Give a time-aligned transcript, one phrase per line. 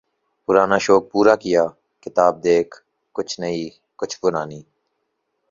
[0.45, 1.63] پرانا شوق پورا کیا،
[2.03, 2.73] کتاب دیکھ،
[3.15, 3.63] کچھ نئی،
[3.99, 4.61] کچھ و پرانی